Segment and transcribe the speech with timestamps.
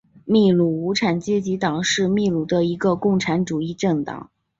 [0.25, 4.31] 秘鲁无产阶级党是秘鲁的一个共产主义政党。